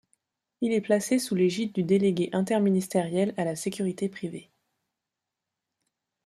Il 0.61 0.73
est 0.73 0.81
placé 0.81 1.19
sous 1.19 1.35
l'égide 1.35 1.73
du 1.75 1.83
délégué 1.83 2.29
interministériel 2.33 3.35
à 3.37 3.45
la 3.45 3.55
sécurité 3.55 4.09
privée. 4.09 4.49